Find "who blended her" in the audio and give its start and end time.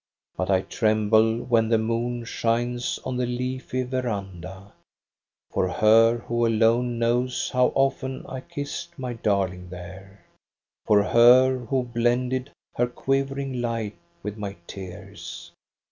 11.67-12.87